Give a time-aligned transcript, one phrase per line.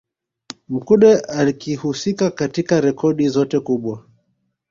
[0.69, 4.03] Mkude akihusika katika rekodi zote kubwa